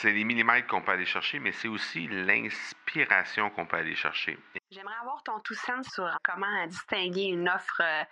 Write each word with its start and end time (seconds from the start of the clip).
C'est 0.00 0.12
les 0.12 0.22
millimètres 0.22 0.68
qu'on 0.68 0.80
peut 0.80 0.92
aller 0.92 1.06
chercher, 1.06 1.40
mais 1.40 1.50
c'est 1.50 1.66
aussi 1.66 2.06
l'inspiration 2.06 3.50
qu'on 3.50 3.66
peut 3.66 3.78
aller 3.78 3.96
chercher. 3.96 4.38
J'aimerais 4.70 4.94
avoir 5.00 5.20
ton 5.24 5.40
tout 5.40 5.56
sens 5.56 5.88
sur 5.92 6.08
comment 6.22 6.66
distinguer 6.68 7.24
une 7.24 7.48
offre 7.48 7.82
euh, 7.82 8.04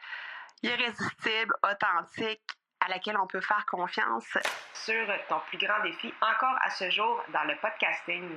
irrésistible, 0.64 1.54
authentique, 1.62 2.42
à 2.80 2.88
laquelle 2.88 3.16
on 3.16 3.28
peut 3.28 3.40
faire 3.40 3.64
confiance. 3.66 4.26
Sur 4.72 5.06
ton 5.28 5.38
plus 5.46 5.58
grand 5.58 5.80
défi 5.84 6.12
encore 6.20 6.56
à 6.60 6.70
ce 6.70 6.90
jour 6.90 7.22
dans 7.32 7.44
le 7.44 7.54
podcasting. 7.60 8.36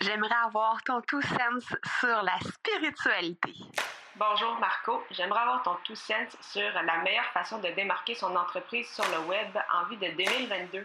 J'aimerais 0.00 0.34
avoir 0.44 0.82
ton 0.82 1.00
tout 1.02 1.22
sens 1.22 1.72
sur 2.00 2.22
la 2.22 2.36
spiritualité. 2.40 3.54
Bonjour 4.16 4.58
Marco, 4.58 5.04
j'aimerais 5.12 5.42
avoir 5.42 5.62
ton 5.62 5.76
tout 5.84 5.94
sens 5.94 6.36
sur 6.40 6.72
la 6.72 6.96
meilleure 7.04 7.30
façon 7.32 7.58
de 7.58 7.68
démarquer 7.68 8.16
son 8.16 8.34
entreprise 8.34 8.88
sur 8.92 9.04
le 9.04 9.20
web 9.28 9.56
en 9.72 9.84
vue 9.84 9.98
de 9.98 10.08
2022. 10.16 10.84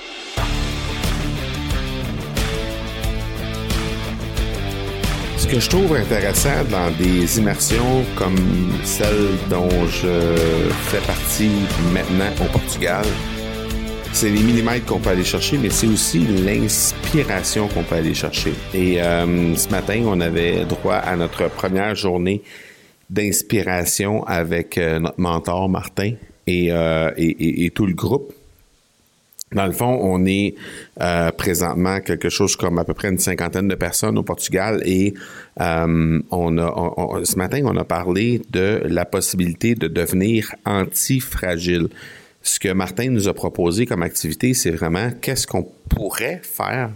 Ce 5.41 5.47
que 5.47 5.59
je 5.59 5.69
trouve 5.71 5.95
intéressant 5.95 6.63
dans 6.69 6.91
des 7.03 7.39
immersions 7.39 8.05
comme 8.15 8.37
celle 8.83 9.31
dont 9.49 9.71
je 9.87 10.69
fais 10.69 11.01
partie 11.07 11.49
maintenant 11.91 12.29
au 12.45 12.51
Portugal, 12.51 13.03
c'est 14.13 14.29
les 14.29 14.43
millimètres 14.43 14.85
qu'on 14.85 14.99
peut 14.99 15.09
aller 15.09 15.23
chercher, 15.23 15.57
mais 15.57 15.71
c'est 15.71 15.87
aussi 15.87 16.19
l'inspiration 16.19 17.67
qu'on 17.69 17.81
peut 17.81 17.95
aller 17.95 18.13
chercher. 18.13 18.53
Et 18.75 19.01
euh, 19.01 19.55
ce 19.55 19.67
matin, 19.69 20.03
on 20.05 20.21
avait 20.21 20.63
droit 20.63 20.97
à 20.97 21.15
notre 21.15 21.49
première 21.49 21.95
journée 21.95 22.43
d'inspiration 23.09 24.23
avec 24.25 24.77
euh, 24.77 24.99
notre 24.99 25.19
mentor 25.19 25.69
Martin 25.69 26.13
euh, 26.49 27.11
et, 27.17 27.65
et, 27.65 27.71
tout 27.71 27.87
le 27.87 27.95
groupe. 27.95 28.31
Dans 29.53 29.65
le 29.65 29.73
fond, 29.73 29.99
on 30.01 30.25
est 30.25 30.55
euh, 31.01 31.29
présentement 31.31 31.99
quelque 31.99 32.29
chose 32.29 32.55
comme 32.55 32.79
à 32.79 32.85
peu 32.85 32.93
près 32.93 33.09
une 33.09 33.19
cinquantaine 33.19 33.67
de 33.67 33.75
personnes 33.75 34.17
au 34.17 34.23
Portugal 34.23 34.81
et 34.85 35.13
euh, 35.59 36.19
ce 36.31 37.35
matin, 37.35 37.61
on 37.65 37.75
a 37.75 37.83
parlé 37.83 38.41
de 38.49 38.81
la 38.85 39.03
possibilité 39.03 39.75
de 39.75 39.89
devenir 39.89 40.55
antifragile. 40.65 41.89
Ce 42.41 42.61
que 42.61 42.71
Martin 42.71 43.09
nous 43.09 43.27
a 43.27 43.33
proposé 43.33 43.85
comme 43.85 44.03
activité, 44.03 44.53
c'est 44.53 44.71
vraiment 44.71 45.09
qu'est-ce 45.21 45.45
qu'on 45.45 45.67
pourrait 45.89 46.39
faire 46.43 46.91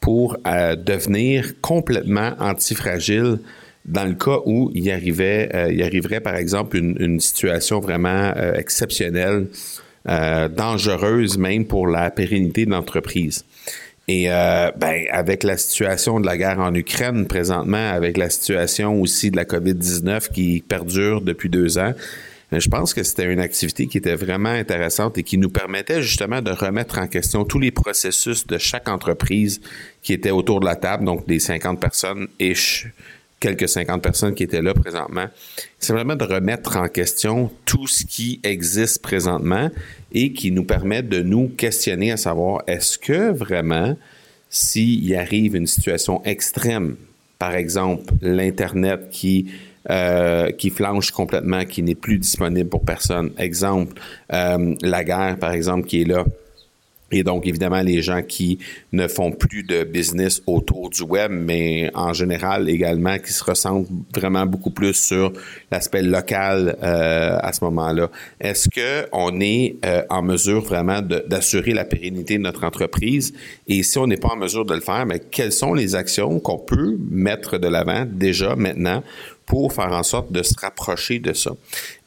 pour 0.00 0.38
euh, 0.46 0.74
devenir 0.76 1.60
complètement 1.60 2.32
antifragile 2.40 3.38
dans 3.84 4.04
le 4.04 4.14
cas 4.14 4.38
où 4.46 4.70
il 4.74 4.90
arrivait, 4.90 5.50
il 5.72 5.82
arriverait 5.82 6.20
par 6.20 6.36
exemple 6.36 6.76
une 6.76 7.18
situation 7.18 7.80
vraiment 7.80 8.32
exceptionnelle 8.54 9.48
euh, 10.08 10.48
dangereuse 10.48 11.38
même 11.38 11.66
pour 11.66 11.86
la 11.86 12.10
pérennité 12.10 12.66
de 12.66 12.70
l'entreprise. 12.70 13.44
Et 14.08 14.30
euh, 14.30 14.70
ben, 14.76 15.04
avec 15.10 15.44
la 15.44 15.56
situation 15.56 16.18
de 16.18 16.26
la 16.26 16.36
guerre 16.36 16.58
en 16.58 16.74
Ukraine 16.74 17.26
présentement, 17.26 17.90
avec 17.90 18.16
la 18.16 18.30
situation 18.30 19.00
aussi 19.00 19.30
de 19.30 19.36
la 19.36 19.44
COVID-19 19.44 20.30
qui 20.32 20.62
perdure 20.66 21.20
depuis 21.20 21.48
deux 21.48 21.78
ans, 21.78 21.92
euh, 22.52 22.60
je 22.60 22.68
pense 22.68 22.94
que 22.94 23.02
c'était 23.02 23.32
une 23.32 23.38
activité 23.38 23.86
qui 23.86 23.98
était 23.98 24.16
vraiment 24.16 24.48
intéressante 24.48 25.18
et 25.18 25.22
qui 25.22 25.38
nous 25.38 25.50
permettait 25.50 26.02
justement 26.02 26.42
de 26.42 26.50
remettre 26.50 26.98
en 26.98 27.06
question 27.06 27.44
tous 27.44 27.60
les 27.60 27.70
processus 27.70 28.46
de 28.46 28.58
chaque 28.58 28.88
entreprise 28.88 29.60
qui 30.02 30.12
était 30.12 30.32
autour 30.32 30.60
de 30.60 30.66
la 30.66 30.76
table, 30.76 31.04
donc 31.04 31.26
des 31.26 31.38
50 31.38 31.80
personnes 31.80 32.26
ish 32.40 32.88
quelques 33.42 33.68
50 33.68 34.00
personnes 34.00 34.34
qui 34.34 34.44
étaient 34.44 34.62
là 34.62 34.72
présentement. 34.72 35.26
C'est 35.78 35.92
vraiment 35.92 36.14
de 36.14 36.24
remettre 36.24 36.76
en 36.76 36.88
question 36.88 37.50
tout 37.66 37.88
ce 37.88 38.04
qui 38.04 38.40
existe 38.44 39.02
présentement 39.02 39.68
et 40.12 40.32
qui 40.32 40.52
nous 40.52 40.64
permet 40.64 41.02
de 41.02 41.20
nous 41.20 41.48
questionner 41.48 42.12
à 42.12 42.16
savoir 42.16 42.62
est-ce 42.68 42.96
que 42.96 43.32
vraiment, 43.32 43.96
s'il 44.48 45.14
arrive 45.16 45.56
une 45.56 45.66
situation 45.66 46.22
extrême, 46.24 46.94
par 47.38 47.54
exemple 47.54 48.14
l'Internet 48.22 49.08
qui 49.10 49.50
euh, 49.90 50.52
qui 50.52 50.70
flanche 50.70 51.10
complètement, 51.10 51.64
qui 51.64 51.82
n'est 51.82 51.96
plus 51.96 52.16
disponible 52.16 52.68
pour 52.68 52.84
personne. 52.84 53.32
Exemple, 53.36 54.00
euh, 54.32 54.76
la 54.80 55.02
guerre, 55.02 55.36
par 55.40 55.50
exemple, 55.50 55.88
qui 55.88 56.02
est 56.02 56.04
là. 56.04 56.24
Et 57.12 57.22
donc, 57.22 57.46
évidemment, 57.46 57.82
les 57.82 58.02
gens 58.02 58.22
qui 58.22 58.58
ne 58.92 59.06
font 59.06 59.30
plus 59.30 59.62
de 59.62 59.84
business 59.84 60.42
autour 60.46 60.90
du 60.90 61.02
web, 61.02 61.30
mais 61.30 61.90
en 61.94 62.12
général 62.12 62.68
également, 62.68 63.18
qui 63.18 63.32
se 63.32 63.44
ressentent 63.44 63.88
vraiment 64.14 64.46
beaucoup 64.46 64.70
plus 64.70 64.94
sur 64.94 65.32
l'aspect 65.70 66.02
local 66.02 66.76
euh, 66.82 67.38
à 67.40 67.52
ce 67.52 67.64
moment-là. 67.64 68.10
Est-ce 68.40 68.68
que 68.68 69.06
on 69.12 69.40
est 69.40 69.76
euh, 69.84 70.02
en 70.10 70.22
mesure 70.22 70.62
vraiment 70.62 71.00
d'assurer 71.02 71.72
la 71.72 71.84
pérennité 71.84 72.38
de 72.38 72.42
notre 72.42 72.64
entreprise? 72.64 73.32
Et 73.68 73.82
si 73.82 73.98
on 73.98 74.06
n'est 74.06 74.16
pas 74.16 74.28
en 74.28 74.36
mesure 74.36 74.64
de 74.64 74.74
le 74.74 74.80
faire, 74.80 75.06
mais 75.06 75.20
quelles 75.20 75.52
sont 75.52 75.74
les 75.74 75.94
actions 75.94 76.40
qu'on 76.40 76.58
peut 76.58 76.96
mettre 77.10 77.58
de 77.58 77.68
l'avant 77.68 78.06
déjà 78.06 78.56
maintenant 78.56 79.02
pour 79.52 79.70
faire 79.70 79.92
en 79.92 80.02
sorte 80.02 80.32
de 80.32 80.42
se 80.42 80.54
rapprocher 80.58 81.18
de 81.18 81.34
ça. 81.34 81.50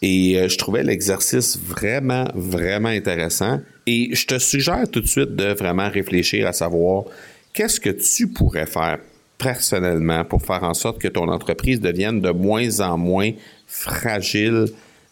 Et 0.02 0.36
euh, 0.36 0.50
je 0.50 0.58
trouvais 0.58 0.82
l'exercice 0.82 1.60
vraiment, 1.60 2.26
vraiment 2.34 2.90
intéressant. 2.90 3.60
Et 3.86 4.16
je 4.16 4.26
te 4.26 4.40
suggère 4.40 4.90
tout 4.92 5.00
de 5.00 5.06
suite 5.06 5.36
de 5.36 5.54
vraiment 5.54 5.88
réfléchir 5.88 6.48
à 6.48 6.54
savoir 6.54 7.04
qu'est-ce 7.54 7.80
que 7.80 7.92
tu 7.92 8.30
pourrais 8.30 8.66
faire 8.66 8.98
personnellement 9.38 10.26
pour 10.26 10.42
faire 10.42 10.64
en 10.64 10.74
sorte 10.74 10.98
que 10.98 11.08
ton 11.08 11.28
entreprise 11.28 11.80
devienne 11.80 12.20
de 12.20 12.32
moins 12.32 12.80
en 12.80 12.98
moins 12.98 13.30
fragile 13.68 14.66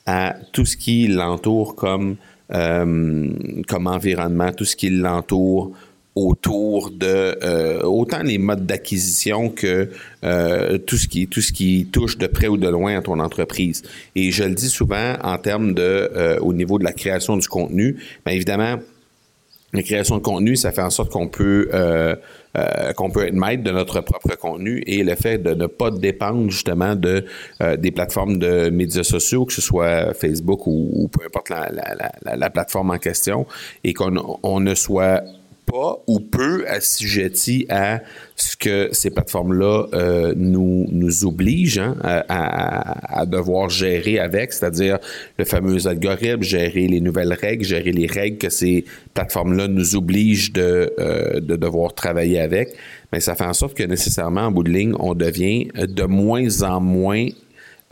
à 0.07 0.35
tout 0.53 0.65
ce 0.65 0.75
qui 0.75 1.07
l'entoure 1.07 1.75
comme, 1.75 2.15
euh, 2.51 3.31
comme 3.67 3.85
environnement, 3.85 4.51
tout 4.51 4.65
ce 4.65 4.75
qui 4.75 4.89
l'entoure 4.89 5.71
autour 6.15 6.91
de 6.91 7.37
euh, 7.43 7.81
autant 7.83 8.21
les 8.21 8.37
modes 8.37 8.65
d'acquisition 8.65 9.49
que 9.49 9.89
euh, 10.23 10.77
tout 10.77 10.97
ce 10.97 11.07
qui 11.07 11.27
tout 11.27 11.41
ce 11.41 11.51
qui 11.51 11.87
touche 11.91 12.17
de 12.17 12.27
près 12.27 12.47
ou 12.47 12.57
de 12.57 12.67
loin 12.67 12.97
à 12.97 13.01
ton 13.01 13.19
entreprise. 13.19 13.81
Et 14.15 14.31
je 14.31 14.43
le 14.43 14.53
dis 14.53 14.69
souvent 14.69 15.15
en 15.23 15.37
termes 15.37 15.73
de 15.73 15.81
euh, 15.81 16.39
au 16.39 16.53
niveau 16.53 16.77
de 16.77 16.83
la 16.83 16.93
création 16.93 17.35
du 17.37 17.47
contenu, 17.47 17.97
bien 18.25 18.35
évidemment 18.35 18.75
la 19.75 19.81
création 19.81 20.17
de 20.17 20.21
contenu, 20.21 20.55
ça 20.55 20.71
fait 20.71 20.83
en 20.83 20.91
sorte 20.91 21.11
qu'on 21.11 21.29
peut 21.29 21.67
qu'on 22.95 23.09
peut 23.09 23.25
être 23.25 23.33
maître 23.33 23.63
de 23.63 23.71
notre 23.71 24.01
propre 24.01 24.37
contenu 24.37 24.83
et 24.85 25.03
le 25.03 25.15
fait 25.15 25.39
de 25.39 25.55
ne 25.55 25.65
pas 25.65 25.89
dépendre 25.89 26.51
justement 26.51 26.95
de 26.95 27.25
des 27.79 27.89
plateformes 27.89 28.37
de 28.37 28.69
médias 28.69 29.01
sociaux, 29.01 29.45
que 29.45 29.53
ce 29.53 29.61
soit 29.61 30.13
Facebook 30.13 30.67
ou, 30.67 31.09
peu 31.11 31.25
importe 31.25 31.49
la, 31.49 31.71
la, 31.71 32.35
la, 32.35 32.49
plateforme 32.51 32.91
en 32.91 32.99
question, 32.99 33.47
et 33.83 33.95
qu'on 33.95 34.37
on 34.43 34.59
ne 34.59 34.75
soit 34.75 35.23
pas 35.65 36.03
ou 36.07 36.19
peu 36.19 36.67
assujettis 36.67 37.65
à 37.69 38.01
ce 38.35 38.55
que 38.55 38.89
ces 38.91 39.09
plateformes-là 39.09 39.87
euh, 39.93 40.33
nous, 40.35 40.87
nous 40.91 41.25
obligent 41.25 41.79
hein, 41.79 41.95
à, 42.03 43.25
devoir 43.25 43.69
gérer 43.69 44.19
avec, 44.19 44.53
c'est-à-dire 44.53 44.99
le 45.37 45.45
fameux 45.45 45.87
algorithme, 45.87 46.43
gérer 46.43 46.87
les 46.87 46.99
nouvelles 46.99 47.33
règles, 47.33 47.63
gérer 47.63 47.91
les 47.91 48.07
règles 48.07 48.37
que 48.37 48.49
ces 48.49 48.85
plateformes-là 49.13 49.67
nous 49.67 49.95
obligent 49.95 50.51
de, 50.51 50.93
euh, 50.99 51.39
de 51.39 51.55
devoir 51.55 51.93
travailler 51.93 52.39
avec. 52.39 52.69
Mais 53.11 53.19
ça 53.19 53.35
fait 53.35 53.45
en 53.45 53.53
sorte 53.53 53.75
que 53.75 53.83
nécessairement, 53.83 54.41
en 54.41 54.51
bout 54.51 54.63
de 54.63 54.71
ligne, 54.71 54.93
on 54.99 55.13
devient 55.13 55.67
de 55.75 56.03
moins 56.03 56.63
en 56.63 56.81
moins 56.81 57.27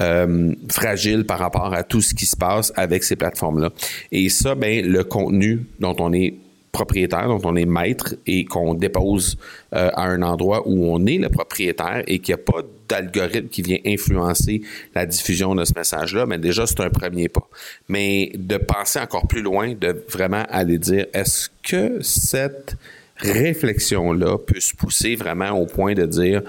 euh, 0.02 0.56
fragile 0.70 1.26
par 1.26 1.38
rapport 1.38 1.74
à 1.74 1.84
tout 1.84 2.02
ce 2.02 2.16
qui 2.16 2.26
se 2.26 2.36
passe 2.36 2.74
avec 2.76 3.04
ces 3.04 3.16
plateformes-là. 3.16 3.70
Et 4.12 4.30
ça, 4.30 4.56
ben, 4.56 4.84
le 4.84 5.04
contenu 5.04 5.68
dont 5.80 5.96
on 6.00 6.12
est 6.12 6.34
propriétaire, 6.72 7.28
dont 7.28 7.42
on 7.44 7.56
est 7.56 7.66
maître 7.66 8.16
et 8.26 8.46
qu'on 8.46 8.74
dépose 8.74 9.38
euh, 9.74 9.90
à 9.94 10.04
un 10.04 10.22
endroit 10.22 10.68
où 10.68 10.86
on 10.86 11.06
est 11.06 11.18
le 11.18 11.30
propriétaire 11.30 12.04
et 12.08 12.20
qu'il 12.20 12.36
n'y 12.36 12.42
a 12.42 12.44
pas 12.44 12.62
d'algorithme 12.88 13.48
qui 13.48 13.62
vient 13.62 13.78
influencer 13.86 14.62
la 14.96 15.06
diffusion 15.06 15.56
de 15.56 15.64
ce 15.66 15.74
message-là, 15.76 16.26
mais 16.26 16.38
déjà, 16.38 16.66
c'est 16.66 16.80
un 16.82 16.90
premier 16.90 17.30
pas. 17.30 17.48
Mais 17.88 18.32
de 18.36 18.58
penser 18.58 19.00
encore 19.00 19.28
plus 19.28 19.42
loin, 19.42 19.74
de 19.74 20.04
vraiment 20.10 20.44
aller 20.50 20.78
dire, 20.78 21.06
est-ce 21.14 21.50
que 21.64 22.02
cette 22.02 22.76
réflexion-là 23.18 24.38
peut 24.38 24.60
se 24.60 24.76
pousser 24.76 25.16
vraiment 25.16 25.52
au 25.52 25.66
point 25.66 25.94
de 25.94 26.06
dire, 26.06 26.42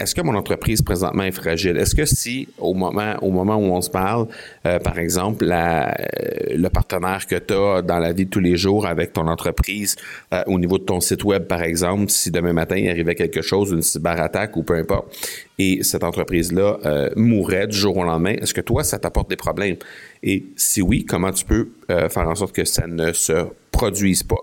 est-ce 0.00 0.14
que 0.14 0.20
mon 0.20 0.36
entreprise 0.36 0.80
présentement 0.80 1.24
est 1.24 1.32
fragile? 1.32 1.76
Est-ce 1.76 1.96
que 1.96 2.04
si, 2.04 2.48
au 2.58 2.72
moment, 2.72 3.16
au 3.20 3.32
moment 3.32 3.56
où 3.56 3.64
on 3.64 3.80
se 3.80 3.90
parle, 3.90 4.28
euh, 4.64 4.78
par 4.78 4.96
exemple, 4.96 5.44
la, 5.44 5.88
euh, 5.88 6.56
le 6.56 6.68
partenaire 6.68 7.26
que 7.26 7.34
tu 7.34 7.52
as 7.52 7.82
dans 7.82 7.98
la 7.98 8.12
vie 8.12 8.26
de 8.26 8.30
tous 8.30 8.38
les 8.38 8.56
jours 8.56 8.86
avec 8.86 9.12
ton 9.12 9.26
entreprise, 9.26 9.96
euh, 10.32 10.44
au 10.46 10.60
niveau 10.60 10.78
de 10.78 10.84
ton 10.84 11.00
site 11.00 11.24
web, 11.24 11.46
par 11.46 11.62
exemple, 11.62 12.10
si 12.10 12.30
demain 12.30 12.52
matin 12.52 12.76
il 12.76 12.88
arrivait 12.88 13.16
quelque 13.16 13.42
chose, 13.42 13.72
une 13.72 13.82
cyberattaque 13.82 14.56
ou 14.56 14.62
peu 14.62 14.74
importe, 14.74 15.16
et 15.58 15.82
cette 15.82 16.04
entreprise-là 16.04 17.10
mourrait 17.16 17.66
du 17.66 17.76
jour 17.76 17.96
au 17.96 18.04
lendemain, 18.04 18.34
est-ce 18.40 18.54
que 18.54 18.60
toi, 18.60 18.84
ça 18.84 19.00
t'apporte 19.00 19.28
des 19.28 19.36
problèmes? 19.36 19.74
Et 20.22 20.44
si 20.54 20.80
oui, 20.80 21.04
comment 21.04 21.32
tu 21.32 21.44
peux 21.44 21.70
faire 21.88 22.28
en 22.28 22.36
sorte 22.36 22.54
que 22.54 22.64
ça 22.64 22.86
ne 22.86 23.12
se 23.12 23.48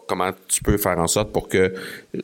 Comment 0.08 0.32
tu 0.48 0.64
peux 0.64 0.78
faire 0.78 0.98
en 1.00 1.08
sorte 1.08 1.32
pour 1.32 1.48
que 1.48 1.74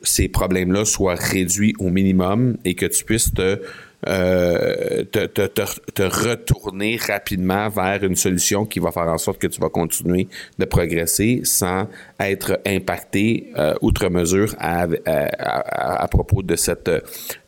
ces 0.02 0.28
problèmes-là 0.28 0.84
soient 0.84 1.14
réduits 1.14 1.74
au 1.78 1.90
minimum 1.90 2.56
et 2.64 2.74
que 2.74 2.86
tu 2.86 3.04
puisses 3.04 3.32
te, 3.32 3.60
euh, 4.08 5.04
te, 5.04 6.02
retourner 6.02 6.96
rapidement 6.96 7.68
vers 7.68 8.02
une 8.02 8.16
solution 8.16 8.64
qui 8.66 8.80
va 8.80 8.90
faire 8.90 9.08
en 9.08 9.18
sorte 9.18 9.38
que 9.38 9.46
tu 9.46 9.60
vas 9.60 9.68
continuer 9.68 10.26
de 10.58 10.64
progresser 10.64 11.42
sans 11.44 11.86
être 12.18 12.60
impacté 12.66 13.52
euh, 13.56 13.74
outre 13.80 14.08
mesure 14.08 14.54
à, 14.58 14.86
à, 15.06 16.02
à, 16.02 16.08
propos 16.08 16.42
de 16.42 16.56
cette, 16.56 16.90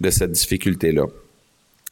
de 0.01 0.11
cette 0.11 0.33
difficulté-là. 0.33 1.07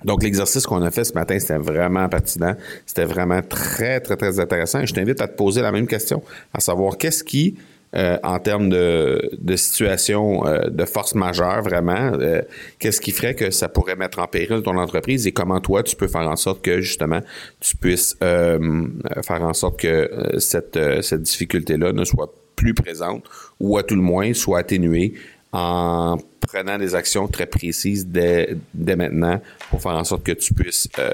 Donc, 0.04 0.22
l'exercice 0.22 0.66
qu'on 0.66 0.82
a 0.82 0.90
fait 0.90 1.04
ce 1.04 1.14
matin, 1.14 1.38
c'était 1.38 1.58
vraiment 1.58 2.08
pertinent. 2.08 2.54
C'était 2.86 3.04
vraiment 3.04 3.42
très, 3.42 4.00
très, 4.00 4.16
très 4.16 4.40
intéressant. 4.40 4.80
Et 4.80 4.86
je 4.86 4.94
t'invite 4.94 5.20
à 5.20 5.28
te 5.28 5.36
poser 5.36 5.62
la 5.62 5.72
même 5.72 5.86
question, 5.86 6.22
à 6.52 6.60
savoir 6.60 6.96
qu'est-ce 6.98 7.24
qui, 7.24 7.56
euh, 7.94 8.16
en 8.22 8.38
termes 8.38 8.70
de, 8.70 9.30
de 9.38 9.54
situation 9.54 10.46
euh, 10.46 10.70
de 10.70 10.84
force 10.86 11.14
majeure, 11.14 11.62
vraiment, 11.62 12.12
euh, 12.14 12.40
qu'est-ce 12.78 13.02
qui 13.02 13.10
ferait 13.10 13.34
que 13.34 13.50
ça 13.50 13.68
pourrait 13.68 13.96
mettre 13.96 14.18
en 14.18 14.26
péril 14.26 14.62
ton 14.62 14.78
entreprise 14.78 15.26
et 15.26 15.32
comment 15.32 15.60
toi, 15.60 15.82
tu 15.82 15.94
peux 15.94 16.08
faire 16.08 16.26
en 16.28 16.36
sorte 16.36 16.62
que, 16.62 16.80
justement, 16.80 17.20
tu 17.60 17.76
puisses 17.76 18.16
faire 18.18 19.42
en 19.42 19.52
sorte 19.52 19.78
que 19.78 20.10
cette, 20.38 20.78
cette 21.02 21.22
difficulté-là 21.22 21.92
ne 21.92 22.04
soit 22.04 22.32
plus 22.56 22.72
présente 22.72 23.24
ou 23.60 23.76
à 23.76 23.82
tout 23.82 23.96
le 23.96 24.02
moins 24.02 24.32
soit 24.32 24.60
atténuée 24.60 25.14
en 25.52 26.16
prenant 26.52 26.78
des 26.78 26.94
actions 26.94 27.26
très 27.28 27.46
précises 27.46 28.06
dès, 28.06 28.58
dès 28.74 28.96
maintenant 28.96 29.40
pour 29.70 29.80
faire 29.80 29.92
en 29.92 30.04
sorte 30.04 30.22
que 30.22 30.32
tu 30.32 30.52
puisses 30.52 30.86
euh, 30.98 31.10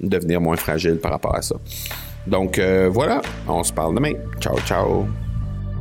devenir 0.00 0.40
moins 0.40 0.56
fragile 0.56 0.96
par 0.96 1.12
rapport 1.12 1.36
à 1.36 1.42
ça. 1.42 1.54
Donc 2.26 2.58
euh, 2.58 2.88
voilà, 2.90 3.22
on 3.46 3.62
se 3.62 3.72
parle 3.72 3.94
demain. 3.94 4.14
Ciao, 4.40 4.58
ciao. 4.60 5.06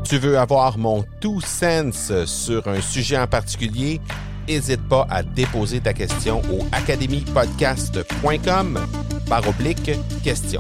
Tu 0.04 0.18
veux 0.18 0.38
avoir 0.38 0.78
mon 0.78 1.06
tout 1.20 1.42
sens 1.42 2.12
sur 2.26 2.68
un 2.68 2.82
sujet 2.82 3.18
en 3.18 3.28
particulier? 3.28 4.00
N'hésite 4.48 4.88
pas 4.88 5.08
à 5.10 5.24
déposer 5.24 5.80
ta 5.80 5.94
question 5.94 6.44
au 6.52 6.60
academypodcast.com 6.72 8.80
par 9.28 9.48
oblique 9.48 9.92
question. 10.24 10.60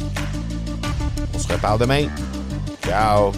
On 1.33 1.39
se 1.39 1.51
reparle 1.51 1.79
demain. 1.79 2.07
Ciao! 2.85 3.31